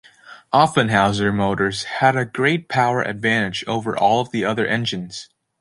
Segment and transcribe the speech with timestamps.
[0.51, 5.29] Offenhauser motors had a great power advantage over all of the other engines.